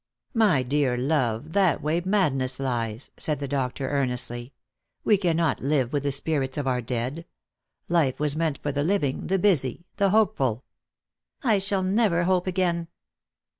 "My 0.33 0.63
dear 0.63 0.97
love, 0.97 1.53
that 1.53 1.83
way 1.83 2.01
madness 2.03 2.59
lies," 2.59 3.11
said 3.19 3.39
the 3.39 3.47
doctor 3.47 3.87
earnestly." 3.91 4.51
We 5.05 5.15
cannot 5.15 5.59
live 5.59 5.93
with 5.93 6.01
the 6.01 6.11
spirits 6.11 6.57
of 6.57 6.65
our 6.65 6.81
dead. 6.81 7.23
Life 7.87 8.19
was 8.19 8.35
meant 8.35 8.57
for 8.63 8.71
the 8.71 8.81
living, 8.81 9.27
the 9.27 9.37
busy, 9.37 9.85
the 9.97 10.09
hopeful."" 10.09 10.63
I 11.43 11.59
shall 11.59 11.83
never 11.83 12.23
hope 12.23 12.47
again." 12.47 12.87